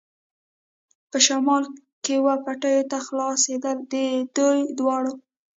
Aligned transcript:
په 1.09 1.17
شمال 1.25 1.63
کې 2.05 2.15
وه 2.23 2.35
پټیو 2.45 2.87
ته 2.91 2.97
خلاصېدل، 3.05 3.77
د 3.91 3.93
دې 4.33 4.47
دواړو. 4.77 5.13